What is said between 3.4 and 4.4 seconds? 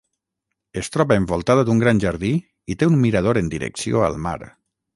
en direcció al mar.